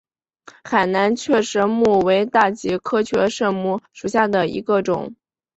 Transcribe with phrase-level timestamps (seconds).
[0.63, 5.13] 海南雀舌木为大戟科雀舌木属下的一个种。